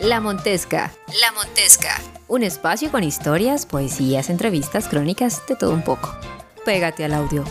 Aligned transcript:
La 0.00 0.20
Montesca. 0.20 0.92
La 1.20 1.32
Montesca. 1.32 2.00
Un 2.28 2.44
espacio 2.44 2.92
con 2.92 3.02
historias, 3.02 3.66
poesías, 3.66 4.30
entrevistas, 4.30 4.86
crónicas, 4.86 5.44
de 5.48 5.56
todo 5.56 5.72
un 5.72 5.82
poco. 5.82 6.16
Pégate 6.64 7.04
al 7.04 7.14
audio. 7.14 7.44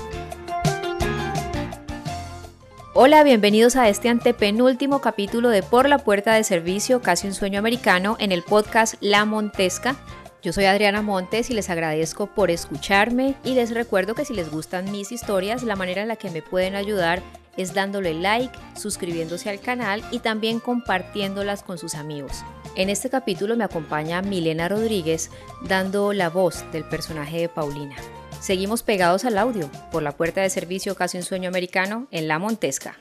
Hola, 2.93 3.23
bienvenidos 3.23 3.75
a 3.75 3.89
este 3.89 4.07
antepenúltimo 4.07 5.01
capítulo 5.01 5.49
de 5.49 5.61
Por 5.61 5.89
la 5.89 5.97
Puerta 5.97 6.35
de 6.35 6.45
Servicio, 6.45 7.01
casi 7.01 7.27
un 7.27 7.33
sueño 7.33 7.59
americano, 7.59 8.15
en 8.17 8.31
el 8.31 8.43
podcast 8.43 8.95
La 9.01 9.25
Montesca. 9.25 9.97
Yo 10.41 10.53
soy 10.53 10.65
Adriana 10.65 11.01
Montes 11.01 11.49
y 11.49 11.53
les 11.53 11.69
agradezco 11.69 12.27
por 12.27 12.49
escucharme 12.49 13.35
y 13.43 13.55
les 13.55 13.73
recuerdo 13.73 14.15
que 14.15 14.23
si 14.23 14.33
les 14.33 14.49
gustan 14.49 14.89
mis 14.89 15.11
historias, 15.11 15.63
la 15.63 15.75
manera 15.75 16.01
en 16.01 16.07
la 16.07 16.15
que 16.15 16.31
me 16.31 16.41
pueden 16.41 16.75
ayudar 16.75 17.21
es 17.57 17.73
dándole 17.73 18.13
like, 18.13 18.57
suscribiéndose 18.75 19.49
al 19.49 19.59
canal 19.59 20.03
y 20.11 20.19
también 20.19 20.59
compartiéndolas 20.59 21.63
con 21.63 21.77
sus 21.77 21.95
amigos. 21.95 22.43
En 22.75 22.89
este 22.89 23.09
capítulo 23.09 23.57
me 23.57 23.63
acompaña 23.63 24.21
Milena 24.21 24.69
Rodríguez 24.69 25.31
dando 25.67 26.13
la 26.13 26.29
voz 26.29 26.63
del 26.71 26.83
personaje 26.83 27.39
de 27.39 27.49
Paulina. 27.49 27.95
Seguimos 28.39 28.83
pegados 28.83 29.25
al 29.25 29.37
audio 29.37 29.69
por 29.91 30.03
la 30.03 30.11
puerta 30.11 30.41
de 30.41 30.49
servicio 30.49 30.95
Casi 30.95 31.17
un 31.17 31.23
sueño 31.23 31.49
americano 31.49 32.07
en 32.11 32.27
La 32.27 32.37
Montesca. 32.37 32.95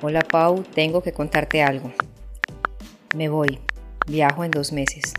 Hola 0.00 0.20
Pau, 0.20 0.62
tengo 0.62 1.02
que 1.02 1.12
contarte 1.12 1.60
algo. 1.60 1.92
Me 3.16 3.28
voy, 3.28 3.58
viajo 4.06 4.44
en 4.44 4.52
dos 4.52 4.72
meses. 4.72 5.12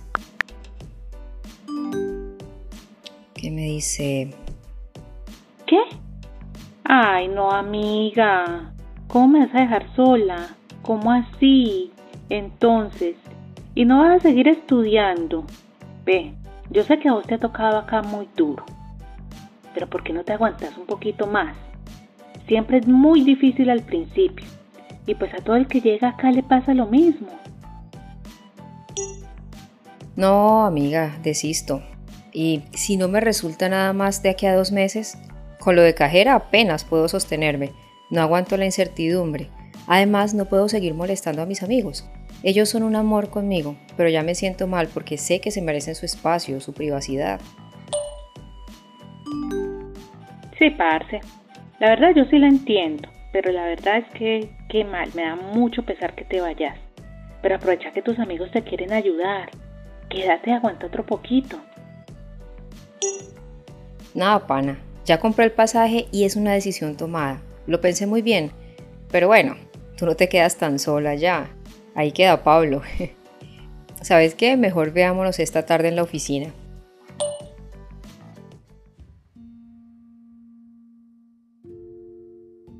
¿Qué 3.33 3.51
me 3.51 3.63
dice? 3.63 4.33
¿Qué? 5.69 5.83
Ay, 6.83 7.27
no, 7.27 7.51
amiga. 7.51 8.73
¿Cómo 9.07 9.27
me 9.27 9.45
vas 9.45 9.53
a 9.53 9.59
dejar 9.59 9.85
sola? 9.95 10.47
¿Cómo 10.81 11.11
así? 11.11 11.91
Entonces, 12.27 13.15
¿y 13.75 13.85
no 13.85 13.99
vas 13.99 14.17
a 14.17 14.19
seguir 14.19 14.47
estudiando? 14.47 15.45
Ve, 16.05 16.33
yo 16.71 16.83
sé 16.85 16.97
que 16.97 17.07
a 17.07 17.13
vos 17.13 17.27
te 17.27 17.35
ha 17.35 17.39
tocado 17.39 17.77
acá 17.77 18.01
muy 18.01 18.27
duro, 18.35 18.65
pero 19.75 19.87
¿por 19.87 20.01
qué 20.01 20.11
no 20.11 20.23
te 20.23 20.33
aguantas 20.33 20.75
un 20.75 20.87
poquito 20.87 21.27
más? 21.27 21.55
Siempre 22.47 22.79
es 22.79 22.87
muy 22.87 23.21
difícil 23.21 23.69
al 23.69 23.83
principio, 23.83 24.47
y 25.05 25.13
pues 25.13 25.31
a 25.35 25.43
todo 25.43 25.55
el 25.55 25.67
que 25.67 25.81
llega 25.81 26.09
acá 26.09 26.31
le 26.31 26.41
pasa 26.41 26.73
lo 26.73 26.87
mismo. 26.87 27.27
No, 30.15 30.65
amiga, 30.65 31.15
desisto. 31.21 31.83
Y 32.33 32.63
si 32.73 32.97
no 32.97 33.07
me 33.07 33.19
resulta 33.19 33.69
nada 33.69 33.93
más 33.93 34.23
de 34.23 34.31
aquí 34.31 34.47
a 34.47 34.55
dos 34.55 34.71
meses, 34.71 35.15
con 35.69 35.75
lo 35.75 35.83
de 35.83 35.93
cajera 35.93 36.33
apenas 36.33 36.83
puedo 36.83 37.07
sostenerme. 37.07 37.73
No 38.09 38.21
aguanto 38.21 38.57
la 38.57 38.65
incertidumbre. 38.65 39.49
Además, 39.85 40.33
no 40.33 40.45
puedo 40.45 40.67
seguir 40.67 40.95
molestando 40.95 41.43
a 41.43 41.45
mis 41.45 41.61
amigos. 41.61 42.09
Ellos 42.41 42.69
son 42.69 42.81
un 42.81 42.95
amor 42.95 43.29
conmigo, 43.29 43.75
pero 43.95 44.09
ya 44.09 44.23
me 44.23 44.33
siento 44.33 44.65
mal 44.65 44.87
porque 44.91 45.19
sé 45.19 45.41
que 45.41 45.51
se 45.51 45.61
merecen 45.61 45.93
su 45.93 46.07
espacio, 46.07 46.59
su 46.59 46.73
privacidad. 46.73 47.39
Sí, 50.57 50.71
parce. 50.71 51.19
La 51.79 51.89
verdad 51.89 52.15
yo 52.15 52.25
sí 52.31 52.39
la 52.39 52.47
entiendo, 52.47 53.07
pero 53.31 53.51
la 53.51 53.65
verdad 53.65 53.97
es 53.97 54.09
que 54.17 54.49
qué 54.69 54.83
mal, 54.83 55.11
me 55.13 55.21
da 55.21 55.35
mucho 55.35 55.83
pesar 55.83 56.15
que 56.15 56.25
te 56.25 56.41
vayas. 56.41 56.79
Pero 57.43 57.57
aprovecha 57.57 57.91
que 57.91 58.01
tus 58.01 58.17
amigos 58.17 58.49
te 58.49 58.63
quieren 58.63 58.91
ayudar. 58.91 59.51
Quédate, 60.09 60.51
aguanta 60.51 60.87
otro 60.87 61.05
poquito. 61.05 61.59
Nada, 64.15 64.47
pana. 64.47 64.88
Ya 65.09 65.19
compré 65.19 65.45
el 65.45 65.51
pasaje 65.51 66.05
y 66.11 66.25
es 66.25 66.35
una 66.35 66.53
decisión 66.53 66.95
tomada. 66.95 67.41
Lo 67.65 67.81
pensé 67.81 68.05
muy 68.05 68.21
bien. 68.21 68.51
Pero 69.09 69.25
bueno, 69.25 69.55
tú 69.97 70.05
no 70.05 70.15
te 70.15 70.29
quedas 70.29 70.57
tan 70.57 70.77
sola 70.77 71.15
ya. 71.15 71.49
Ahí 71.95 72.11
queda 72.11 72.43
Pablo. 72.43 72.83
¿Sabes 74.03 74.35
qué? 74.35 74.55
Mejor 74.55 74.93
veámonos 74.93 75.39
esta 75.39 75.65
tarde 75.65 75.87
en 75.87 75.95
la 75.95 76.03
oficina. 76.03 76.53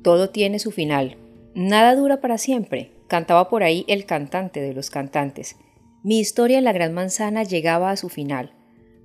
Todo 0.04 0.30
tiene 0.30 0.60
su 0.60 0.70
final. 0.70 1.16
Nada 1.56 1.96
dura 1.96 2.20
para 2.20 2.38
siempre, 2.38 2.92
cantaba 3.08 3.48
por 3.48 3.64
ahí 3.64 3.84
el 3.88 4.06
cantante 4.06 4.60
de 4.60 4.72
los 4.72 4.90
cantantes. 4.90 5.56
Mi 6.04 6.20
historia 6.20 6.58
en 6.58 6.64
la 6.64 6.72
Gran 6.72 6.94
Manzana 6.94 7.42
llegaba 7.42 7.90
a 7.90 7.96
su 7.96 8.08
final, 8.08 8.52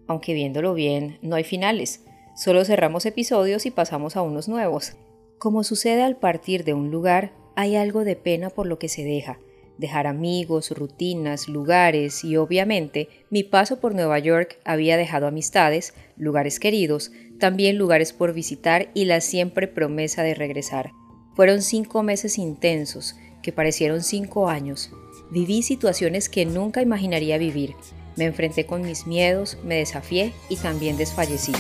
aunque 0.06 0.36
viéndolo 0.36 0.76
bien, 0.76 1.18
no 1.24 1.36
hay 1.36 1.44
finales, 1.44 2.06
solo 2.36 2.66
cerramos 2.66 3.06
episodios 3.06 3.66
y 3.66 3.72
pasamos 3.72 4.16
a 4.16 4.22
unos 4.22 4.48
nuevos. 4.48 4.94
Como 5.38 5.64
sucede 5.64 6.04
al 6.04 6.18
partir 6.18 6.64
de 6.64 6.74
un 6.74 6.92
lugar, 6.92 7.34
hay 7.56 7.76
algo 7.76 8.04
de 8.04 8.16
pena 8.16 8.50
por 8.50 8.68
lo 8.68 8.80
que 8.80 8.90
se 8.90 9.04
deja, 9.04 9.40
dejar 9.78 10.08
amigos, 10.08 10.72
rutinas, 10.72 11.48
lugares 11.48 12.24
y 12.24 12.38
obviamente 12.38 13.10
mi 13.30 13.44
paso 13.44 13.80
por 13.80 13.96
Nueva 13.96 14.20
York 14.20 14.60
había 14.64 14.98
dejado 14.98 15.28
amistades, 15.28 15.94
lugares 16.18 16.60
queridos, 16.60 17.12
también 17.40 17.78
lugares 17.78 18.14
por 18.14 18.34
visitar 18.34 18.90
y 18.94 19.06
la 19.06 19.22
siempre 19.22 19.68
promesa 19.68 20.24
de 20.24 20.34
regresar. 20.34 20.92
Fueron 21.36 21.62
cinco 21.62 22.02
meses 22.04 22.38
intensos, 22.38 23.16
que 23.42 23.52
parecieron 23.52 24.02
cinco 24.02 24.50
años. 24.50 24.92
Viví 25.32 25.62
situaciones 25.62 26.30
que 26.30 26.46
nunca 26.46 26.82
imaginaría 26.82 27.38
vivir. 27.38 27.76
Me 28.16 28.26
enfrenté 28.26 28.66
con 28.66 28.82
mis 28.82 29.08
miedos, 29.08 29.58
me 29.64 29.76
desafié 29.76 30.34
y 30.50 30.58
también 30.58 30.98
desfallecí. 30.98 31.54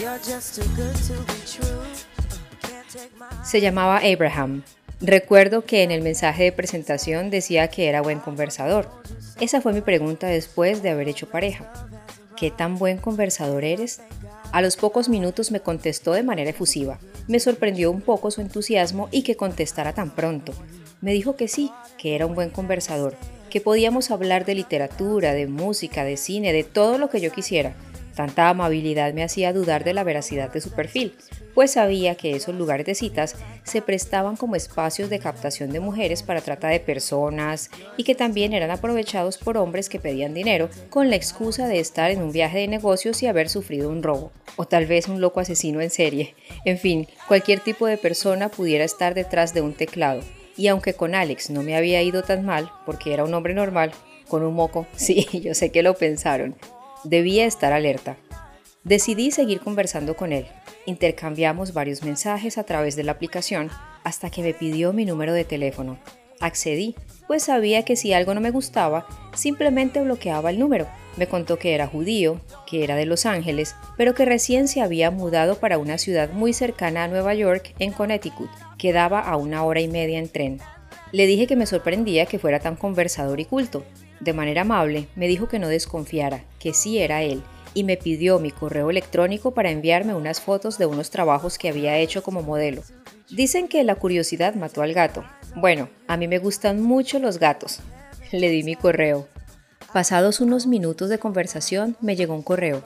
Se 3.44 3.62
llamaba 3.62 4.00
Abraham, 4.00 4.64
Recuerdo 5.02 5.66
que 5.66 5.84
en 5.84 5.92
el 5.92 6.02
mensaje 6.02 6.44
de 6.44 6.52
presentación 6.54 7.30
decía 7.30 7.68
que 7.68 7.90
era 7.90 8.02
buen 8.02 8.20
conversador. 8.20 8.90
Esa 9.42 9.60
fue 9.60 9.74
mi 9.74 9.82
pregunta 9.82 10.28
después 10.28 10.82
de 10.82 10.90
haber 10.90 11.10
hecho 11.10 11.30
pareja. 11.30 11.72
¿Qué 12.38 12.50
tan 12.50 12.78
buen 12.78 12.98
conversador 12.98 13.66
eres? 13.66 14.02
A 14.54 14.62
los 14.62 14.78
pocos 14.78 15.10
minutos 15.10 15.52
me 15.52 15.60
contestó 15.60 16.14
de 16.14 16.24
manera 16.24 16.52
efusiva. 16.52 16.98
Me 17.28 17.42
sorprendió 17.42 17.92
un 17.92 18.02
poco 18.02 18.32
su 18.32 18.40
entusiasmo 18.40 19.10
y 19.12 19.24
que 19.24 19.36
contestara 19.36 19.94
tan 19.94 20.12
pronto. 20.12 20.54
Me 21.02 21.12
dijo 21.12 21.36
que 21.36 21.50
sí, 21.50 21.72
que 21.98 22.16
era 22.16 22.26
un 22.26 22.34
buen 22.36 22.50
conversador, 22.50 23.18
que 23.56 23.62
podíamos 23.62 24.12
hablar 24.12 24.44
de 24.44 24.54
literatura, 24.54 25.32
de 25.32 25.48
música, 25.48 26.04
de 26.04 26.18
cine, 26.18 26.52
de 26.52 26.66
todo 26.66 26.98
lo 26.98 27.10
que 27.10 27.22
yo 27.22 27.32
quisiera, 27.32 27.74
Tanta 28.16 28.48
amabilidad 28.48 29.14
me 29.14 29.24
hacía 29.24 29.52
dudar 29.52 29.84
de 29.84 29.94
la 29.94 30.06
veracidad 30.06 30.52
de 30.52 30.62
su 30.62 30.72
perfil, 30.72 31.14
pues 31.54 31.72
sabía 31.72 32.16
que 32.16 32.32
esos 32.32 32.56
lugares 32.56 32.86
de 32.86 32.96
citas 32.96 33.36
se 33.64 33.82
prestaban 33.82 34.38
como 34.38 34.56
espacios 34.56 35.10
de 35.10 35.20
captación 35.20 35.70
de 35.72 35.82
mujeres 35.82 36.24
para 36.24 36.40
trata 36.40 36.70
de 36.70 36.80
personas 36.80 37.70
y 37.98 38.06
que 38.06 38.16
también 38.16 38.54
eran 38.54 38.72
aprovechados 38.72 39.38
por 39.38 39.58
hombres 39.58 39.90
que 39.90 40.00
pedían 40.00 40.34
dinero 40.34 40.70
con 40.90 41.10
la 41.10 41.18
excusa 41.18 41.68
de 41.68 41.80
estar 41.80 42.10
en 42.10 42.22
un 42.22 42.32
viaje 42.32 42.60
de 42.60 42.70
negocios 42.70 43.22
y 43.22 43.28
haber 43.28 43.50
sufrido 43.50 43.90
un 43.90 44.02
robo, 44.02 44.32
o 44.56 44.66
tal 44.66 44.86
vez 44.86 45.10
un 45.10 45.20
loco 45.20 45.42
asesino 45.42 45.82
en 45.82 45.90
serie. 45.90 46.36
En 46.64 46.78
fin, 46.78 47.08
cualquier 47.28 47.60
tipo 47.60 47.86
de 47.86 47.98
persona 47.98 48.48
pudiera 48.48 48.86
estar 48.86 49.14
detrás 49.14 49.54
de 49.54 49.60
un 49.60 49.74
teclado. 49.74 50.22
Y 50.58 50.68
aunque 50.68 50.94
con 50.94 51.16
Alex 51.16 51.50
no 51.50 51.64
me 51.64 51.76
había 51.76 52.02
ido 52.02 52.24
tan 52.24 52.46
mal, 52.46 52.72
porque 52.86 53.14
era 53.14 53.24
un 53.24 53.34
hombre 53.34 53.54
normal, 53.54 53.92
con 54.28 54.44
un 54.44 54.54
moco, 54.54 54.88
sí, 54.96 55.28
yo 55.42 55.54
sé 55.54 55.72
que 55.72 55.84
lo 55.84 55.96
pensaron, 55.96 56.56
Debía 57.06 57.46
estar 57.46 57.72
alerta. 57.72 58.18
Decidí 58.84 59.30
seguir 59.30 59.60
conversando 59.60 60.16
con 60.16 60.34
él. 60.34 60.48
Intercambiamos 60.88 61.72
varios 61.72 62.02
mensajes 62.02 62.58
a 62.58 62.64
través 62.64 62.96
de 62.96 63.04
la 63.04 63.12
aplicación 63.12 63.70
hasta 64.04 64.32
que 64.32 64.42
me 64.42 64.56
pidió 64.56 64.92
mi 64.92 65.06
número 65.06 65.32
de 65.32 65.44
teléfono. 65.44 66.00
Accedí, 66.40 66.96
pues 67.28 67.44
sabía 67.44 67.86
que 67.86 67.96
si 67.96 68.14
algo 68.14 68.34
no 68.34 68.42
me 68.42 68.50
gustaba, 68.50 69.06
simplemente 69.36 70.02
bloqueaba 70.02 70.50
el 70.50 70.58
número. 70.58 70.88
Me 71.16 71.28
contó 71.28 71.60
que 71.60 71.76
era 71.76 71.86
judío, 71.86 72.42
que 72.66 72.84
era 72.84 72.96
de 72.96 73.06
Los 73.06 73.28
Ángeles, 73.28 73.76
pero 73.98 74.16
que 74.16 74.26
recién 74.26 74.68
se 74.68 74.82
había 74.82 75.12
mudado 75.12 75.60
para 75.60 75.78
una 75.78 76.00
ciudad 76.00 76.32
muy 76.32 76.54
cercana 76.54 77.04
a 77.04 77.08
Nueva 77.08 77.36
York, 77.36 77.76
en 77.78 77.92
Connecticut, 77.92 78.50
que 78.78 78.94
daba 78.94 79.20
a 79.20 79.38
una 79.38 79.64
hora 79.64 79.82
y 79.82 79.88
media 79.88 80.20
en 80.20 80.30
tren. 80.30 80.60
Le 81.12 81.28
dije 81.28 81.48
que 81.48 81.56
me 81.56 81.66
sorprendía 81.66 82.26
que 82.26 82.40
fuera 82.40 82.60
tan 82.60 82.76
conversador 82.76 83.40
y 83.40 83.46
culto, 83.46 83.84
de 84.20 84.34
manera 84.34 84.62
amable, 84.62 85.08
me 85.16 85.28
dijo 85.28 85.48
que 85.48 85.60
no 85.60 85.68
desconfiara, 85.68 86.44
que 86.60 86.74
sí 86.74 87.00
era 87.00 87.22
él, 87.22 87.44
y 87.74 87.84
me 87.84 87.98
pidió 87.98 88.40
mi 88.40 88.52
correo 88.52 88.90
electrónico 88.90 89.52
para 89.52 89.70
enviarme 89.70 90.16
unas 90.16 90.42
fotos 90.42 90.78
de 90.78 90.86
unos 90.86 91.10
trabajos 91.10 91.58
que 91.58 91.70
había 91.70 91.98
hecho 91.98 92.24
como 92.24 92.42
modelo. 92.42 92.82
Dicen 93.30 93.68
que 93.68 93.84
la 93.84 93.96
curiosidad 93.96 94.56
mató 94.56 94.82
al 94.82 94.94
gato. 94.94 95.24
Bueno, 95.56 95.90
a 96.08 96.16
mí 96.16 96.28
me 96.28 96.40
gustan 96.40 96.82
mucho 96.82 97.20
los 97.20 97.40
gatos. 97.40 97.82
Le 98.32 98.50
di 98.50 98.64
mi 98.64 98.76
correo. 98.76 99.28
Pasados 99.94 100.40
unos 100.40 100.68
minutos 100.68 101.10
de 101.10 101.20
conversación, 101.20 101.98
me 102.02 102.16
llegó 102.16 102.34
un 102.34 102.44
correo. 102.44 102.82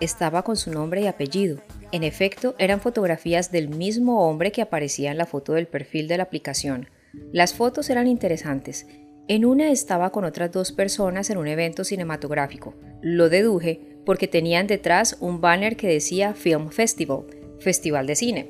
Estaba 0.00 0.42
con 0.42 0.56
su 0.56 0.70
nombre 0.70 1.00
y 1.00 1.06
apellido. 1.06 1.58
En 1.92 2.02
efecto, 2.02 2.54
eran 2.58 2.80
fotografías 2.80 3.52
del 3.52 3.68
mismo 3.68 4.28
hombre 4.28 4.52
que 4.52 4.62
aparecía 4.62 5.10
en 5.10 5.18
la 5.18 5.26
foto 5.26 5.52
del 5.54 5.66
perfil 5.66 6.08
de 6.08 6.16
la 6.16 6.24
aplicación. 6.24 6.88
Las 7.32 7.54
fotos 7.54 7.88
eran 7.90 8.06
interesantes 8.06 8.86
en 9.28 9.44
una 9.44 9.72
estaba 9.72 10.10
con 10.10 10.24
otras 10.24 10.52
dos 10.52 10.70
personas 10.70 11.30
en 11.30 11.38
un 11.38 11.48
evento 11.48 11.82
cinematográfico. 11.82 12.74
Lo 13.02 13.28
deduje 13.28 13.80
porque 14.04 14.28
tenían 14.28 14.68
detrás 14.68 15.16
un 15.20 15.40
banner 15.40 15.76
que 15.76 15.88
decía 15.88 16.34
Film 16.34 16.70
Festival, 16.70 17.24
Festival 17.58 18.06
de 18.06 18.14
Cine. 18.14 18.48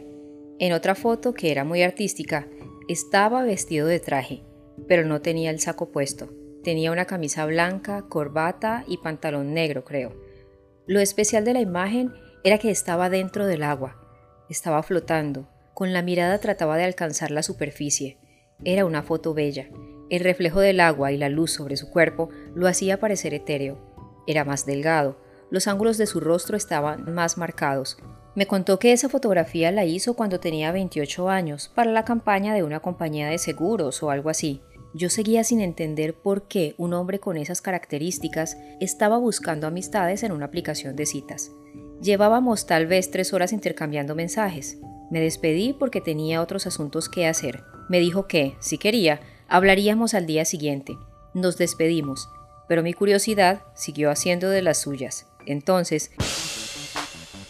En 0.58 0.74
otra 0.74 0.94
foto, 0.94 1.32
que 1.32 1.50
era 1.50 1.64
muy 1.64 1.82
artística, 1.82 2.46
estaba 2.88 3.42
vestido 3.42 3.86
de 3.86 4.00
traje. 4.00 4.42
pero 4.86 5.06
no 5.06 5.22
tenía 5.22 5.48
el 5.48 5.58
saco 5.58 5.90
puesto. 5.90 6.28
Tenía 6.62 6.92
una 6.92 7.06
camisa 7.06 7.46
blanca, 7.46 8.04
corbata 8.10 8.84
y 8.86 8.98
pantalón 8.98 9.54
negro, 9.54 9.84
creo. 9.84 10.12
Lo 10.86 11.00
especial 11.00 11.46
de 11.46 11.54
la 11.54 11.60
imagen 11.60 12.12
era 12.46 12.58
que 12.58 12.70
estaba 12.70 13.10
dentro 13.10 13.44
del 13.44 13.64
agua. 13.64 13.96
Estaba 14.48 14.84
flotando. 14.84 15.48
Con 15.74 15.92
la 15.92 16.00
mirada 16.00 16.38
trataba 16.38 16.76
de 16.76 16.84
alcanzar 16.84 17.32
la 17.32 17.42
superficie. 17.42 18.18
Era 18.62 18.84
una 18.84 19.02
foto 19.02 19.34
bella. 19.34 19.68
El 20.10 20.20
reflejo 20.20 20.60
del 20.60 20.78
agua 20.78 21.10
y 21.10 21.16
la 21.16 21.28
luz 21.28 21.50
sobre 21.50 21.76
su 21.76 21.90
cuerpo 21.90 22.28
lo 22.54 22.68
hacía 22.68 23.00
parecer 23.00 23.34
etéreo. 23.34 23.80
Era 24.28 24.44
más 24.44 24.64
delgado. 24.64 25.18
Los 25.50 25.66
ángulos 25.66 25.98
de 25.98 26.06
su 26.06 26.20
rostro 26.20 26.56
estaban 26.56 27.12
más 27.12 27.36
marcados. 27.36 27.98
Me 28.36 28.46
contó 28.46 28.78
que 28.78 28.92
esa 28.92 29.08
fotografía 29.08 29.72
la 29.72 29.84
hizo 29.84 30.14
cuando 30.14 30.38
tenía 30.38 30.70
28 30.70 31.28
años, 31.28 31.72
para 31.74 31.90
la 31.90 32.04
campaña 32.04 32.54
de 32.54 32.62
una 32.62 32.78
compañía 32.78 33.26
de 33.26 33.38
seguros 33.38 34.04
o 34.04 34.10
algo 34.12 34.30
así. 34.30 34.62
Yo 34.94 35.10
seguía 35.10 35.42
sin 35.42 35.60
entender 35.60 36.14
por 36.14 36.46
qué 36.46 36.76
un 36.78 36.94
hombre 36.94 37.18
con 37.18 37.38
esas 37.38 37.60
características 37.60 38.56
estaba 38.80 39.18
buscando 39.18 39.66
amistades 39.66 40.22
en 40.22 40.30
una 40.30 40.46
aplicación 40.46 40.94
de 40.94 41.06
citas. 41.06 41.50
Llevábamos 42.02 42.66
tal 42.66 42.86
vez 42.86 43.10
tres 43.10 43.32
horas 43.32 43.52
intercambiando 43.52 44.14
mensajes. 44.14 44.78
Me 45.10 45.20
despedí 45.20 45.72
porque 45.72 46.00
tenía 46.00 46.42
otros 46.42 46.66
asuntos 46.66 47.08
que 47.08 47.26
hacer. 47.26 47.64
Me 47.88 48.00
dijo 48.00 48.26
que, 48.26 48.54
si 48.60 48.76
quería, 48.76 49.20
hablaríamos 49.48 50.12
al 50.14 50.26
día 50.26 50.44
siguiente. 50.44 50.98
Nos 51.32 51.56
despedimos, 51.56 52.28
pero 52.68 52.82
mi 52.82 52.92
curiosidad 52.92 53.62
siguió 53.74 54.10
haciendo 54.10 54.50
de 54.50 54.62
las 54.62 54.78
suyas. 54.78 55.26
Entonces, 55.46 56.10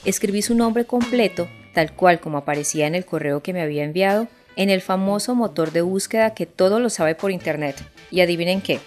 escribí 0.04 0.42
su 0.42 0.54
nombre 0.54 0.84
completo, 0.84 1.48
tal 1.74 1.94
cual 1.94 2.20
como 2.20 2.38
aparecía 2.38 2.86
en 2.86 2.94
el 2.94 3.04
correo 3.04 3.42
que 3.42 3.52
me 3.52 3.62
había 3.62 3.84
enviado, 3.84 4.28
en 4.54 4.70
el 4.70 4.80
famoso 4.80 5.34
motor 5.34 5.72
de 5.72 5.82
búsqueda 5.82 6.34
que 6.34 6.46
todo 6.46 6.78
lo 6.78 6.88
sabe 6.88 7.14
por 7.14 7.30
internet. 7.32 7.76
Y 8.10 8.20
adivinen 8.20 8.60
qué. 8.60 8.80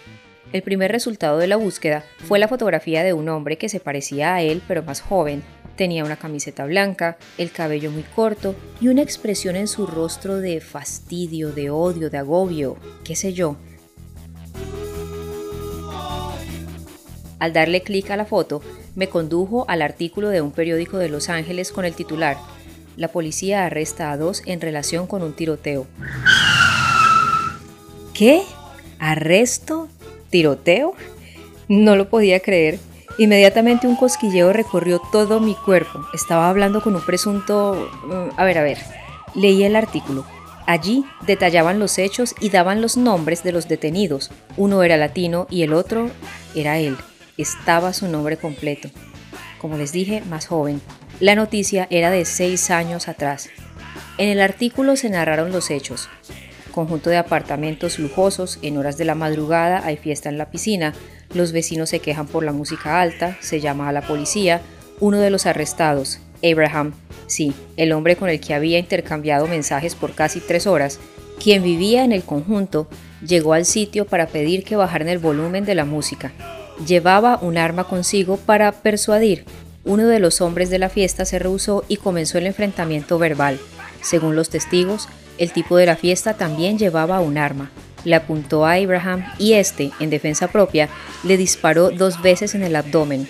El 0.52 0.64
primer 0.64 0.92
resultado 0.92 1.38
de 1.38 1.48
la 1.48 1.58
búsqueda 1.58 2.04
fue 2.28 2.40
la 2.40 2.48
fotografía 2.48 3.04
de 3.04 3.14
un 3.14 3.30
hombre 3.30 3.58
que 3.58 3.70
se 3.70 3.80
parecía 3.80 4.36
a 4.36 4.42
él 4.42 4.62
pero 4.68 4.84
más 4.84 5.02
joven. 5.02 5.44
Tenía 5.76 6.04
una 6.04 6.18
camiseta 6.18 6.66
blanca, 6.66 7.18
el 7.38 7.52
cabello 7.52 7.92
muy 7.92 8.04
corto 8.04 8.56
y 8.82 8.88
una 8.88 9.02
expresión 9.02 9.56
en 9.56 9.68
su 9.68 9.88
rostro 9.88 10.38
de 10.38 10.60
fastidio, 10.60 11.52
de 11.52 11.70
odio, 11.70 12.10
de 12.10 12.18
agobio, 12.18 12.78
qué 13.04 13.16
sé 13.16 13.34
yo. 13.34 13.58
Al 17.40 17.54
darle 17.54 17.84
clic 17.84 18.10
a 18.12 18.18
la 18.18 18.26
foto, 18.26 18.62
me 18.96 19.08
condujo 19.08 19.66
al 19.70 19.82
artículo 19.82 20.30
de 20.30 20.42
un 20.42 20.52
periódico 20.52 20.98
de 20.98 21.10
Los 21.10 21.30
Ángeles 21.30 21.72
con 21.72 21.86
el 21.86 21.94
titular 21.94 22.36
la 23.00 23.08
policía 23.08 23.66
arresta 23.66 24.12
a 24.12 24.18
dos 24.18 24.44
en 24.46 24.60
relación 24.60 25.08
con 25.08 25.24
un 25.24 25.32
tiroteo. 25.32 25.88
¿Qué? 28.14 28.44
¿Arresto? 29.00 29.88
¿Tiroteo? 30.30 30.94
No 31.68 31.96
lo 31.96 32.10
podía 32.10 32.40
creer. 32.40 32.80
Inmediatamente 33.18 33.88
un 33.88 33.96
cosquilleo 33.96 34.54
recorrió 34.54 35.02
todo 35.12 35.40
mi 35.40 35.56
cuerpo. 35.56 36.06
Estaba 36.14 36.50
hablando 36.50 36.82
con 36.82 36.96
un 36.96 37.02
presunto... 37.02 37.90
Mm, 38.06 38.40
a 38.40 38.46
ver, 38.46 38.58
a 38.58 38.64
ver. 38.64 38.78
Leí 39.36 39.64
el 39.64 39.76
artículo. 39.76 40.26
Allí 40.66 41.04
detallaban 41.26 41.80
los 41.80 41.98
hechos 41.98 42.36
y 42.40 42.50
daban 42.50 42.82
los 42.82 42.96
nombres 42.96 43.44
de 43.44 43.52
los 43.52 43.68
detenidos. 43.68 44.30
Uno 44.56 44.84
era 44.84 44.98
latino 44.98 45.48
y 45.50 45.64
el 45.64 45.74
otro 45.74 46.10
era 46.56 46.78
él. 46.78 46.96
Estaba 47.38 47.92
su 47.94 48.08
nombre 48.08 48.38
completo. 48.38 48.90
Como 49.60 49.78
les 49.78 49.92
dije, 49.92 50.22
más 50.30 50.48
joven. 50.48 50.82
La 51.20 51.36
noticia 51.36 51.88
era 51.90 52.12
de 52.12 52.24
seis 52.24 52.70
años 52.70 53.08
atrás. 53.08 53.50
En 54.18 54.30
el 54.30 54.42
artículo 54.42 54.96
se 54.96 55.10
narraron 55.10 55.52
los 55.52 55.72
hechos. 55.72 56.08
Conjunto 56.80 57.10
de 57.10 57.18
apartamentos 57.18 58.00
lujosos, 58.00 58.58
en 58.62 58.78
horas 58.78 58.98
de 58.98 59.04
la 59.04 59.14
madrugada 59.14 59.82
hay 59.84 59.98
fiesta 59.98 60.30
en 60.30 60.38
la 60.38 60.50
piscina, 60.50 60.94
los 61.34 61.52
vecinos 61.52 61.90
se 61.90 62.00
quejan 62.00 62.26
por 62.26 62.46
la 62.46 62.54
música 62.54 63.02
alta, 63.02 63.38
se 63.42 63.60
llama 63.60 63.90
a 63.90 63.92
la 63.92 64.02
policía, 64.02 64.62
uno 65.02 65.18
de 65.18 65.30
los 65.30 65.46
arrestados, 65.46 66.22
Abraham, 66.42 66.94
sí, 67.28 67.54
el 67.76 67.92
hombre 67.92 68.16
con 68.16 68.30
el 68.30 68.40
que 68.40 68.54
había 68.54 68.80
intercambiado 68.80 69.46
mensajes 69.46 69.94
por 69.94 70.14
casi 70.14 70.40
tres 70.40 70.68
horas, 70.68 71.02
quien 71.38 71.64
vivía 71.64 72.06
en 72.06 72.14
el 72.14 72.24
conjunto, 72.24 72.88
llegó 73.28 73.52
al 73.52 73.66
sitio 73.66 74.06
para 74.06 74.28
pedir 74.28 74.64
que 74.64 74.78
bajaran 74.78 75.10
el 75.10 75.20
volumen 75.20 75.66
de 75.66 75.76
la 75.76 75.84
música. 75.84 76.32
Llevaba 76.88 77.40
un 77.42 77.58
arma 77.58 77.90
consigo 77.90 78.38
para 78.38 78.72
persuadir, 78.72 79.44
uno 79.84 80.08
de 80.08 80.20
los 80.20 80.40
hombres 80.40 80.70
de 80.70 80.80
la 80.80 80.88
fiesta 80.88 81.26
se 81.26 81.40
rehusó 81.40 81.84
y 81.90 81.98
comenzó 81.98 82.38
el 82.38 82.48
enfrentamiento 82.48 83.20
verbal. 83.20 83.60
Según 84.02 84.38
los 84.38 84.50
testigos, 84.50 85.10
el 85.40 85.52
tipo 85.52 85.78
de 85.78 85.86
la 85.86 85.96
fiesta 85.96 86.36
también 86.36 86.78
llevaba 86.78 87.22
un 87.22 87.38
arma. 87.38 87.72
Le 88.06 88.16
apuntó 88.16 88.66
a 88.66 88.74
Abraham 88.74 89.26
y 89.40 89.54
este, 89.54 89.92
en 90.00 90.10
defensa 90.10 90.48
propia, 90.48 90.90
le 91.24 91.38
disparó 91.38 91.90
dos 91.90 92.22
veces 92.22 92.54
en 92.56 92.64
el 92.64 92.76
abdomen, 92.76 93.28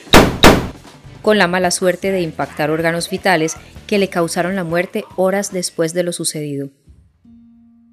con 1.22 1.38
la 1.38 1.48
mala 1.48 1.72
suerte 1.72 2.12
de 2.12 2.22
impactar 2.22 2.70
órganos 2.70 3.10
vitales 3.10 3.56
que 3.88 3.98
le 3.98 4.10
causaron 4.10 4.56
la 4.56 4.64
muerte 4.64 5.06
horas 5.16 5.52
después 5.52 5.94
de 5.94 6.04
lo 6.04 6.12
sucedido. 6.12 6.70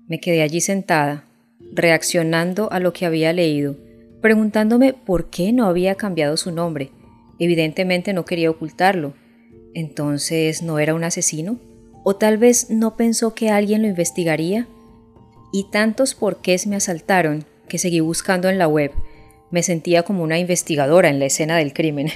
Me 0.08 0.20
quedé 0.20 0.42
allí 0.42 0.60
sentada, 0.60 1.24
reaccionando 1.72 2.70
a 2.72 2.80
lo 2.80 2.92
que 2.92 3.06
había 3.06 3.32
leído, 3.32 3.76
preguntándome 4.20 4.92
por 4.92 5.30
qué 5.30 5.52
no 5.52 5.66
había 5.66 5.94
cambiado 5.94 6.36
su 6.36 6.50
nombre, 6.50 6.90
Evidentemente 7.38 8.12
no 8.12 8.24
quería 8.24 8.50
ocultarlo. 8.50 9.14
Entonces, 9.74 10.62
¿no 10.62 10.78
era 10.78 10.94
un 10.94 11.04
asesino? 11.04 11.58
¿O 12.08 12.14
tal 12.14 12.38
vez 12.38 12.70
no 12.70 12.96
pensó 12.96 13.34
que 13.34 13.50
alguien 13.50 13.82
lo 13.82 13.88
investigaría? 13.88 14.68
Y 15.52 15.64
tantos 15.72 16.14
porqués 16.14 16.68
me 16.68 16.76
asaltaron 16.76 17.44
que 17.68 17.78
seguí 17.78 17.98
buscando 17.98 18.48
en 18.48 18.58
la 18.58 18.68
web. 18.68 18.92
Me 19.50 19.64
sentía 19.64 20.04
como 20.04 20.22
una 20.22 20.38
investigadora 20.38 21.08
en 21.08 21.18
la 21.18 21.24
escena 21.24 21.56
del 21.56 21.72
crimen. 21.72 22.12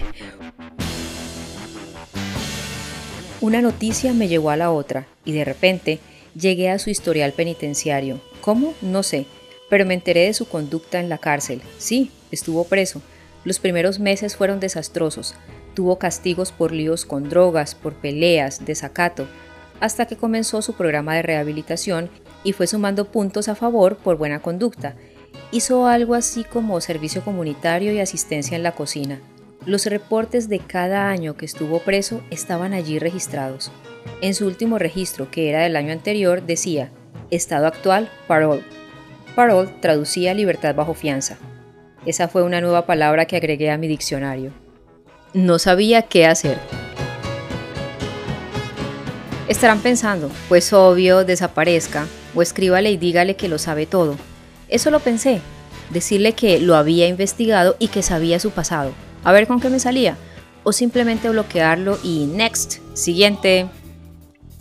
Una 3.40 3.60
noticia 3.60 4.12
me 4.12 4.28
llevó 4.28 4.50
a 4.50 4.56
la 4.56 4.70
otra 4.70 5.08
y 5.24 5.32
de 5.32 5.44
repente 5.44 5.98
llegué 6.36 6.70
a 6.70 6.78
su 6.78 6.90
historial 6.90 7.32
penitenciario. 7.32 8.20
¿Cómo? 8.42 8.74
No 8.82 9.02
sé, 9.02 9.26
pero 9.68 9.84
me 9.86 9.94
enteré 9.94 10.26
de 10.26 10.34
su 10.34 10.48
conducta 10.48 11.00
en 11.00 11.08
la 11.08 11.18
cárcel. 11.18 11.62
Sí, 11.78 12.12
estuvo 12.30 12.62
preso, 12.62 13.02
los 13.44 13.58
primeros 13.58 13.98
meses 13.98 14.36
fueron 14.36 14.60
desastrosos. 14.60 15.34
Tuvo 15.74 15.98
castigos 15.98 16.52
por 16.52 16.70
líos 16.70 17.04
con 17.04 17.28
drogas, 17.28 17.74
por 17.74 17.94
peleas, 17.94 18.64
desacato, 18.64 19.26
hasta 19.80 20.06
que 20.06 20.16
comenzó 20.16 20.62
su 20.62 20.74
programa 20.74 21.14
de 21.14 21.22
rehabilitación 21.22 22.10
y 22.44 22.52
fue 22.52 22.66
sumando 22.66 23.06
puntos 23.06 23.48
a 23.48 23.54
favor 23.54 23.96
por 23.96 24.16
buena 24.16 24.40
conducta. 24.40 24.94
Hizo 25.52 25.86
algo 25.86 26.14
así 26.14 26.44
como 26.44 26.80
servicio 26.80 27.22
comunitario 27.22 27.92
y 27.92 28.00
asistencia 28.00 28.56
en 28.56 28.62
la 28.62 28.72
cocina. 28.72 29.20
Los 29.66 29.86
reportes 29.86 30.48
de 30.48 30.58
cada 30.58 31.08
año 31.08 31.36
que 31.36 31.44
estuvo 31.44 31.80
preso 31.80 32.22
estaban 32.30 32.72
allí 32.72 32.98
registrados. 32.98 33.70
En 34.22 34.34
su 34.34 34.46
último 34.46 34.78
registro, 34.78 35.30
que 35.30 35.50
era 35.50 35.62
del 35.62 35.76
año 35.76 35.92
anterior, 35.92 36.42
decía, 36.42 36.90
Estado 37.30 37.66
actual, 37.66 38.10
parole. 38.26 38.62
Parole 39.36 39.70
traducía 39.80 40.34
libertad 40.34 40.74
bajo 40.74 40.94
fianza. 40.94 41.36
Esa 42.06 42.28
fue 42.28 42.42
una 42.42 42.60
nueva 42.60 42.86
palabra 42.86 43.26
que 43.26 43.36
agregué 43.36 43.70
a 43.70 43.78
mi 43.78 43.86
diccionario. 43.86 44.52
No 45.34 45.58
sabía 45.58 46.02
qué 46.02 46.26
hacer. 46.26 46.58
Estarán 49.50 49.80
pensando, 49.80 50.30
pues 50.48 50.72
obvio, 50.72 51.24
desaparezca, 51.24 52.06
o 52.36 52.40
escríbale 52.40 52.92
y 52.92 52.96
dígale 52.96 53.34
que 53.34 53.48
lo 53.48 53.58
sabe 53.58 53.84
todo. 53.84 54.14
Eso 54.68 54.92
lo 54.92 55.00
pensé, 55.00 55.40
decirle 55.90 56.34
que 56.34 56.60
lo 56.60 56.76
había 56.76 57.08
investigado 57.08 57.74
y 57.80 57.88
que 57.88 58.04
sabía 58.04 58.38
su 58.38 58.52
pasado, 58.52 58.92
a 59.24 59.32
ver 59.32 59.48
con 59.48 59.58
qué 59.58 59.68
me 59.68 59.80
salía, 59.80 60.16
o 60.62 60.72
simplemente 60.72 61.28
bloquearlo 61.28 61.98
y 62.04 62.26
next, 62.26 62.78
siguiente. 62.94 63.66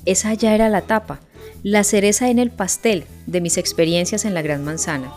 Esa 0.06 0.34
ya 0.34 0.56
era 0.56 0.70
la 0.70 0.82
tapa, 0.82 1.20
la 1.62 1.84
cereza 1.84 2.32
en 2.32 2.40
el 2.40 2.50
pastel 2.50 3.04
de 3.28 3.42
mis 3.42 3.60
experiencias 3.60 4.26
en 4.26 4.34
la 4.34 4.42
Gran 4.42 4.66
Manzana. 4.66 5.14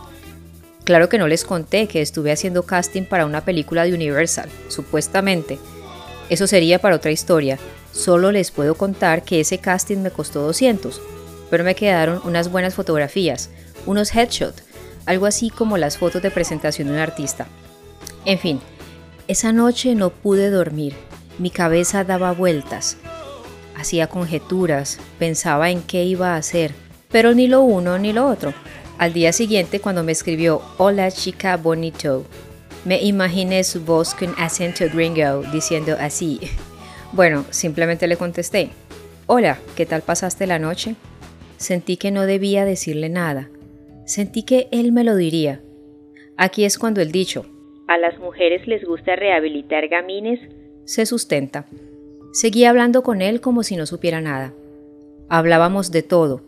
Claro 0.84 1.08
que 1.08 1.16
no 1.16 1.28
les 1.28 1.44
conté 1.44 1.88
que 1.88 2.02
estuve 2.02 2.30
haciendo 2.30 2.64
casting 2.64 3.04
para 3.04 3.24
una 3.24 3.42
película 3.46 3.84
de 3.84 3.94
Universal, 3.94 4.50
supuestamente. 4.68 5.58
Eso 6.28 6.46
sería 6.46 6.78
para 6.78 6.96
otra 6.96 7.10
historia. 7.10 7.58
Solo 7.92 8.32
les 8.32 8.50
puedo 8.50 8.74
contar 8.74 9.22
que 9.22 9.40
ese 9.40 9.58
casting 9.58 9.98
me 9.98 10.10
costó 10.10 10.42
200, 10.42 11.00
pero 11.50 11.64
me 11.64 11.74
quedaron 11.74 12.20
unas 12.24 12.50
buenas 12.50 12.74
fotografías, 12.74 13.50
unos 13.86 14.14
headshots, 14.14 14.64
algo 15.06 15.26
así 15.26 15.50
como 15.50 15.76
las 15.76 15.98
fotos 15.98 16.22
de 16.22 16.30
presentación 16.30 16.88
de 16.88 16.94
un 16.94 17.00
artista. 17.00 17.46
En 18.24 18.38
fin, 18.38 18.60
esa 19.28 19.52
noche 19.52 19.94
no 19.94 20.10
pude 20.10 20.50
dormir, 20.50 20.94
mi 21.38 21.50
cabeza 21.50 22.04
daba 22.04 22.32
vueltas, 22.32 22.96
hacía 23.76 24.06
conjeturas, 24.06 24.98
pensaba 25.18 25.70
en 25.70 25.82
qué 25.82 26.04
iba 26.04 26.34
a 26.34 26.36
hacer, 26.36 26.72
pero 27.10 27.34
ni 27.34 27.46
lo 27.48 27.60
uno 27.60 27.98
ni 27.98 28.12
lo 28.12 28.26
otro. 28.26 28.54
Al 28.98 29.12
día 29.12 29.32
siguiente, 29.32 29.80
cuando 29.80 30.04
me 30.04 30.12
escribió 30.12 30.62
Hola 30.78 31.10
chica 31.10 31.56
bonito, 31.56 32.24
me 32.84 33.02
imaginé 33.02 33.64
su 33.64 33.82
voz 33.82 34.14
con 34.14 34.34
acento 34.38 34.84
gringo 34.92 35.42
diciendo 35.52 35.96
así. 35.98 36.40
Bueno, 37.12 37.44
simplemente 37.50 38.06
le 38.06 38.16
contesté. 38.16 38.70
Hola, 39.26 39.58
¿qué 39.76 39.86
tal 39.86 40.02
pasaste 40.02 40.46
la 40.46 40.58
noche? 40.58 40.96
Sentí 41.58 41.96
que 41.96 42.10
no 42.10 42.26
debía 42.26 42.64
decirle 42.64 43.08
nada. 43.08 43.50
Sentí 44.06 44.44
que 44.44 44.68
él 44.72 44.92
me 44.92 45.04
lo 45.04 45.14
diría. 45.14 45.60
Aquí 46.36 46.64
es 46.64 46.78
cuando 46.78 47.00
el 47.00 47.12
dicho, 47.12 47.46
a 47.92 47.98
las 47.98 48.18
mujeres 48.20 48.66
les 48.66 48.82
gusta 48.84 49.16
rehabilitar 49.16 49.88
gamines, 49.88 50.40
se 50.86 51.04
sustenta. 51.04 51.66
Seguí 52.32 52.64
hablando 52.64 53.02
con 53.02 53.20
él 53.20 53.42
como 53.42 53.62
si 53.64 53.76
no 53.76 53.84
supiera 53.84 54.22
nada. 54.22 54.54
Hablábamos 55.28 55.90
de 55.90 56.02
todo. 56.02 56.40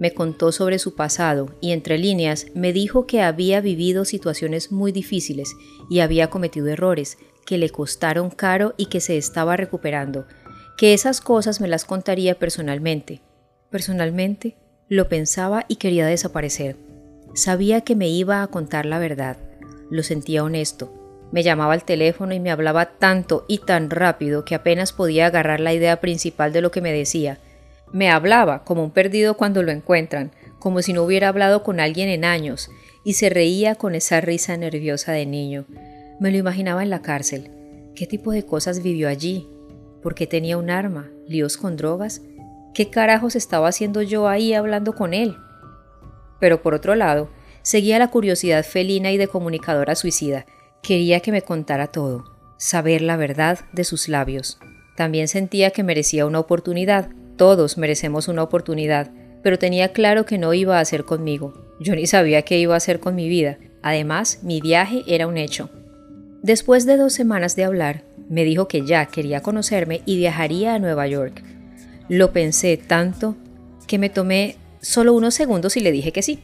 Me 0.00 0.12
contó 0.12 0.50
sobre 0.50 0.80
su 0.80 0.96
pasado 0.96 1.54
y 1.60 1.70
entre 1.70 1.96
líneas 1.96 2.48
me 2.54 2.72
dijo 2.72 3.06
que 3.06 3.22
había 3.22 3.60
vivido 3.60 4.04
situaciones 4.04 4.72
muy 4.72 4.90
difíciles 4.90 5.54
y 5.88 6.00
había 6.00 6.28
cometido 6.28 6.66
errores 6.66 7.18
que 7.44 7.58
le 7.58 7.70
costaron 7.70 8.30
caro 8.30 8.74
y 8.76 8.86
que 8.86 9.00
se 9.00 9.16
estaba 9.16 9.56
recuperando, 9.56 10.26
que 10.76 10.94
esas 10.94 11.20
cosas 11.20 11.60
me 11.60 11.68
las 11.68 11.84
contaría 11.84 12.38
personalmente. 12.38 13.20
Personalmente, 13.70 14.56
lo 14.88 15.08
pensaba 15.08 15.64
y 15.68 15.76
quería 15.76 16.06
desaparecer. 16.06 16.76
Sabía 17.34 17.82
que 17.82 17.94
me 17.94 18.08
iba 18.08 18.42
a 18.42 18.46
contar 18.48 18.86
la 18.86 18.98
verdad. 18.98 19.36
Lo 19.90 20.02
sentía 20.02 20.42
honesto. 20.42 20.92
Me 21.32 21.44
llamaba 21.44 21.74
al 21.74 21.84
teléfono 21.84 22.34
y 22.34 22.40
me 22.40 22.50
hablaba 22.50 22.86
tanto 22.98 23.44
y 23.46 23.58
tan 23.58 23.90
rápido 23.90 24.44
que 24.44 24.56
apenas 24.56 24.92
podía 24.92 25.26
agarrar 25.26 25.60
la 25.60 25.72
idea 25.72 26.00
principal 26.00 26.52
de 26.52 26.60
lo 26.60 26.70
que 26.72 26.80
me 26.80 26.92
decía. 26.92 27.38
Me 27.92 28.10
hablaba 28.10 28.64
como 28.64 28.82
un 28.82 28.90
perdido 28.90 29.34
cuando 29.34 29.62
lo 29.62 29.70
encuentran, 29.70 30.32
como 30.58 30.82
si 30.82 30.92
no 30.92 31.02
hubiera 31.02 31.28
hablado 31.28 31.62
con 31.62 31.78
alguien 31.78 32.08
en 32.08 32.24
años, 32.24 32.70
y 33.04 33.14
se 33.14 33.30
reía 33.30 33.76
con 33.76 33.94
esa 33.94 34.20
risa 34.20 34.56
nerviosa 34.56 35.12
de 35.12 35.26
niño. 35.26 35.66
Me 36.20 36.30
lo 36.30 36.36
imaginaba 36.36 36.82
en 36.82 36.90
la 36.90 37.00
cárcel. 37.00 37.50
¿Qué 37.94 38.06
tipo 38.06 38.30
de 38.30 38.44
cosas 38.44 38.82
vivió 38.82 39.08
allí? 39.08 39.48
¿Por 40.02 40.14
qué 40.14 40.26
tenía 40.26 40.58
un 40.58 40.68
arma? 40.68 41.10
¿Líos 41.26 41.56
con 41.56 41.78
drogas? 41.78 42.20
¿Qué 42.74 42.90
carajos 42.90 43.36
estaba 43.36 43.68
haciendo 43.68 44.02
yo 44.02 44.28
ahí 44.28 44.52
hablando 44.52 44.94
con 44.94 45.14
él? 45.14 45.38
Pero 46.38 46.60
por 46.60 46.74
otro 46.74 46.94
lado, 46.94 47.30
seguía 47.62 47.98
la 47.98 48.08
curiosidad 48.08 48.66
felina 48.66 49.10
y 49.12 49.16
de 49.16 49.28
comunicadora 49.28 49.94
suicida. 49.94 50.44
Quería 50.82 51.20
que 51.20 51.32
me 51.32 51.40
contara 51.40 51.86
todo, 51.86 52.24
saber 52.58 53.00
la 53.00 53.16
verdad 53.16 53.60
de 53.72 53.84
sus 53.84 54.06
labios. 54.06 54.58
También 54.96 55.26
sentía 55.26 55.70
que 55.70 55.82
merecía 55.82 56.26
una 56.26 56.40
oportunidad. 56.40 57.08
Todos 57.38 57.78
merecemos 57.78 58.28
una 58.28 58.42
oportunidad, 58.42 59.10
pero 59.42 59.58
tenía 59.58 59.94
claro 59.94 60.26
que 60.26 60.36
no 60.36 60.52
iba 60.52 60.76
a 60.76 60.80
hacer 60.80 61.06
conmigo. 61.06 61.54
Yo 61.80 61.94
ni 61.94 62.06
sabía 62.06 62.42
qué 62.42 62.58
iba 62.58 62.74
a 62.74 62.76
hacer 62.76 63.00
con 63.00 63.14
mi 63.14 63.26
vida. 63.26 63.56
Además, 63.80 64.40
mi 64.42 64.60
viaje 64.60 65.02
era 65.06 65.26
un 65.26 65.38
hecho. 65.38 65.70
Después 66.42 66.86
de 66.86 66.96
dos 66.96 67.12
semanas 67.12 67.54
de 67.54 67.64
hablar, 67.64 68.02
me 68.28 68.44
dijo 68.44 68.66
que 68.66 68.86
ya 68.86 69.04
quería 69.06 69.42
conocerme 69.42 70.02
y 70.06 70.16
viajaría 70.16 70.74
a 70.74 70.78
Nueva 70.78 71.06
York. 71.06 71.42
Lo 72.08 72.32
pensé 72.32 72.76
tanto 72.76 73.36
que 73.86 73.98
me 73.98 74.08
tomé 74.08 74.56
solo 74.80 75.12
unos 75.12 75.34
segundos 75.34 75.76
y 75.76 75.80
le 75.80 75.92
dije 75.92 76.12
que 76.12 76.22
sí. 76.22 76.42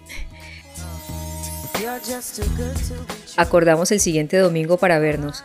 Acordamos 3.36 3.90
el 3.92 4.00
siguiente 4.00 4.36
domingo 4.36 4.76
para 4.76 4.98
vernos. 4.98 5.44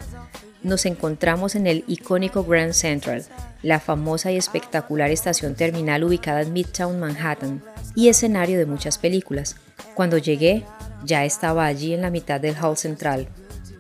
Nos 0.64 0.86
encontramos 0.86 1.56
en 1.56 1.66
el 1.66 1.84
icónico 1.88 2.44
Grand 2.44 2.74
Central, 2.74 3.24
la 3.64 3.80
famosa 3.80 4.32
y 4.32 4.38
espectacular 4.38 5.12
estación 5.12 5.56
terminal 5.56 6.04
ubicada 6.04 6.42
en 6.42 6.54
Midtown 6.54 7.00
Manhattan 7.00 7.64
y 7.96 8.10
escenario 8.10 8.60
de 8.60 8.66
muchas 8.66 8.98
películas. 8.98 9.56
Cuando 9.96 10.18
llegué, 10.18 10.64
ya 11.04 11.26
estaba 11.26 11.66
allí 11.66 11.94
en 11.94 12.02
la 12.02 12.12
mitad 12.12 12.40
del 12.40 12.56
hall 12.56 12.78
central, 12.78 13.28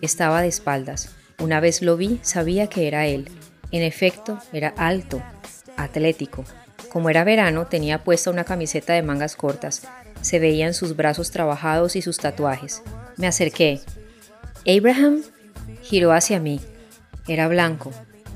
estaba 0.01 0.41
de 0.41 0.47
espaldas. 0.47 1.09
Una 1.39 1.59
vez 1.59 1.81
lo 1.81 1.97
vi, 1.97 2.19
sabía 2.23 2.67
que 2.67 2.87
era 2.87 3.07
él. 3.07 3.29
En 3.71 3.81
efecto, 3.81 4.39
era 4.53 4.73
alto, 4.77 5.21
atlético. 5.77 6.45
Como 6.91 7.09
era 7.09 7.23
verano, 7.23 7.67
tenía 7.67 8.03
puesta 8.03 8.29
una 8.29 8.43
camiseta 8.43 8.93
de 8.93 9.01
mangas 9.01 9.35
cortas. 9.35 9.87
Se 10.21 10.39
veían 10.39 10.73
sus 10.73 10.95
brazos 10.95 11.31
trabajados 11.31 11.95
y 11.95 12.01
sus 12.01 12.17
tatuajes. 12.17 12.83
Me 13.17 13.27
acerqué. 13.27 13.79
Abraham 14.67 15.21
giró 15.81 16.11
hacia 16.11 16.39
mí. 16.39 16.59
Era 17.27 17.47
blanco, 17.47 17.91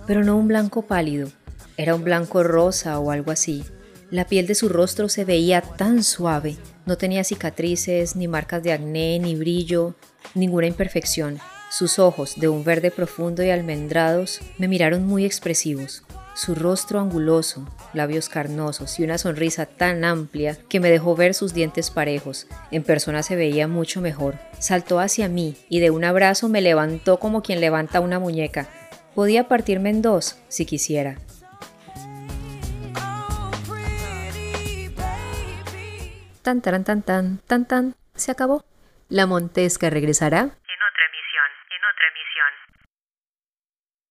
pero 0.08 0.24
no 0.24 0.38
un 0.38 0.48
blanco 0.48 0.84
pálido. 0.84 1.30
Era 1.78 1.96
un 1.96 2.04
blanco 2.04 2.44
rosa 2.44 3.00
o 3.00 3.12
algo 3.12 3.32
así. 3.32 3.64
La 4.10 4.26
piel 4.26 4.48
de 4.48 4.56
su 4.56 4.70
rostro 4.70 5.10
se 5.10 5.26
veía 5.26 5.62
tan 5.62 6.04
suave. 6.04 6.58
No 6.86 6.98
tenía 6.98 7.24
cicatrices, 7.24 8.16
ni 8.16 8.28
marcas 8.28 8.64
de 8.64 8.72
acné, 8.72 9.20
ni 9.20 9.36
brillo, 9.36 9.96
ninguna 10.34 10.68
imperfección. 10.68 11.40
Sus 11.78 12.00
ojos, 12.00 12.36
de 12.38 12.48
un 12.48 12.64
verde 12.64 12.90
profundo 12.90 13.44
y 13.44 13.50
almendrados, 13.50 14.40
me 14.58 14.70
miraron 14.70 15.06
muy 15.06 15.26
expresivos. 15.26 16.04
Su 16.34 16.56
rostro 16.56 17.02
anguloso, 17.02 17.68
labios 17.92 18.30
carnosos 18.30 18.98
y 18.98 19.04
una 19.04 19.18
sonrisa 19.18 19.66
tan 19.66 20.06
amplia 20.06 20.58
que 20.70 20.80
me 20.80 20.90
dejó 20.90 21.18
ver 21.18 21.34
sus 21.34 21.54
dientes 21.54 21.92
parejos. 21.92 22.48
En 22.72 22.84
persona 22.84 23.24
se 23.24 23.36
veía 23.36 23.68
mucho 23.68 24.00
mejor. 24.00 24.36
Saltó 24.58 25.02
hacia 25.02 25.28
mí 25.28 25.58
y 25.68 25.82
de 25.82 25.92
un 25.92 26.06
abrazo 26.06 26.48
me 26.48 26.62
levantó 26.62 27.20
como 27.20 27.42
quien 27.42 27.60
levanta 27.60 28.00
una 28.00 28.20
muñeca. 28.20 28.70
Podía 29.14 29.50
partirme 29.50 29.90
en 29.90 30.02
dos 30.02 30.38
si 30.48 30.66
quisiera. 30.66 31.18
Tan 36.42 36.62
tan 36.62 36.86
tan 36.86 37.02
tan 37.02 37.40
tan 37.46 37.66
tan 37.66 37.96
se 38.16 38.32
acabó. 38.32 38.64
La 39.10 39.26
Montesca 39.26 39.90
regresará 39.90 40.58